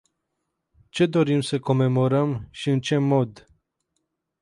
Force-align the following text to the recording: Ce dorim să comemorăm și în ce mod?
Ce 0.89 1.05
dorim 1.05 1.41
să 1.41 1.59
comemorăm 1.59 2.47
și 2.51 2.69
în 2.69 2.79
ce 2.79 2.97
mod? 2.97 3.45